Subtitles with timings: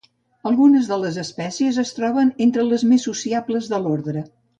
[0.51, 4.25] Algunes de les espècies es troben entre les més sociables de l'ordre.